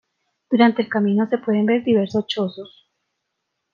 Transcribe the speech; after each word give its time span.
Durante 0.49 0.81
el 0.81 0.89
camino 0.89 1.27
se 1.29 1.37
pueden 1.37 1.67
ver 1.67 1.83
diversos 1.83 2.25
chozos. 2.25 2.89